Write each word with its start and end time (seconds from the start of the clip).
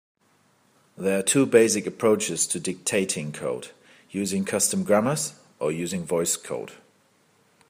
There 0.97 1.19
are 1.19 1.21
two 1.21 1.45
basic 1.45 1.85
approaches 1.85 2.47
to 2.47 2.59
dictating 2.59 3.31
code: 3.31 3.69
using 4.09 4.45
custom 4.45 4.83
grammars 4.83 5.33
or 5.59 5.71
using 5.71 6.07
VoiceCode. 6.07 6.71